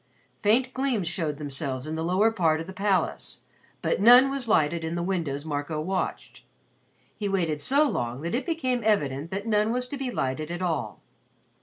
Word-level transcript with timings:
Faint 0.41 0.73
gleams 0.73 1.07
showed 1.07 1.37
themselves 1.37 1.85
in 1.85 1.93
the 1.93 2.03
lower 2.03 2.31
part 2.31 2.59
of 2.59 2.65
the 2.65 2.73
palace, 2.73 3.41
but 3.83 4.01
none 4.01 4.31
was 4.31 4.47
lighted 4.47 4.83
in 4.83 4.95
the 4.95 5.03
windows 5.03 5.45
Marco 5.45 5.79
watched. 5.79 6.43
He 7.15 7.29
waited 7.29 7.61
so 7.61 7.87
long 7.87 8.21
that 8.21 8.33
it 8.33 8.47
became 8.47 8.81
evident 8.83 9.29
that 9.29 9.45
none 9.45 9.71
was 9.71 9.87
to 9.89 9.97
be 9.97 10.09
lighted 10.09 10.49
at 10.49 10.63
all. 10.63 11.01